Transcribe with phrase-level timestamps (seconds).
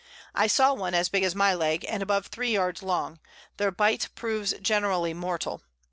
[0.33, 3.19] I saw one as big as my Leg, and above 3 Yards long;
[3.57, 5.61] their Bite proves generally mortal.